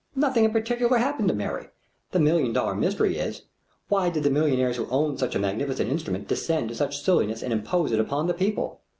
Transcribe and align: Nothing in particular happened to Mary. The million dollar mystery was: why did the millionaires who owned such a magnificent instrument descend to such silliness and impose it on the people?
Nothing 0.15 0.45
in 0.45 0.51
particular 0.51 0.97
happened 0.97 1.27
to 1.29 1.33
Mary. 1.35 1.67
The 2.09 2.19
million 2.19 2.53
dollar 2.53 2.73
mystery 2.73 3.17
was: 3.19 3.43
why 3.87 4.09
did 4.09 4.23
the 4.23 4.31
millionaires 4.31 4.77
who 4.77 4.87
owned 4.89 5.19
such 5.19 5.35
a 5.35 5.39
magnificent 5.39 5.91
instrument 5.91 6.27
descend 6.27 6.69
to 6.69 6.75
such 6.75 7.03
silliness 7.03 7.43
and 7.43 7.53
impose 7.53 7.91
it 7.91 8.11
on 8.11 8.25
the 8.25 8.33
people? 8.33 8.81